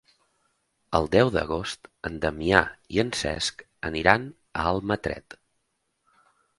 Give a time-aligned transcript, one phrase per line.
[0.99, 2.63] El deu d'agost en Damià
[2.97, 5.41] i en Cesc aniran a Almatret.